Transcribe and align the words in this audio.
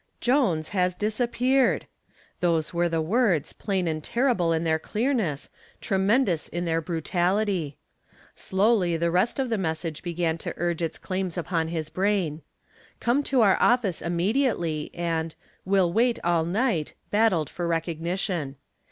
"JONES 0.19 0.69
HAS 0.69 0.95
DISAPPEARED!" 0.95 1.85
Those 2.39 2.73
were 2.73 2.89
the 2.89 3.03
words, 3.03 3.53
plain 3.53 3.87
and 3.87 4.03
terrible 4.03 4.51
in 4.51 4.63
their 4.63 4.79
clearness, 4.79 5.51
tremendous 5.79 6.47
in 6.47 6.65
their 6.65 6.81
brutality. 6.81 7.77
Slowly 8.33 8.97
the 8.97 9.11
rest 9.11 9.37
of 9.37 9.49
the 9.51 9.59
message 9.59 10.01
began 10.01 10.39
to 10.39 10.55
urge 10.57 10.81
its 10.81 10.97
claims 10.97 11.37
upon 11.37 11.67
his 11.67 11.91
brain. 11.91 12.41
"Come 12.99 13.21
to 13.25 13.41
our 13.41 13.61
office 13.61 14.01
immediately" 14.01 14.89
and 14.95 15.35
"Will 15.65 15.93
wait 15.93 16.17
all 16.23 16.45
night" 16.45 16.93
battled 17.11 17.47
for 17.47 17.67
recognition. 17.67 18.55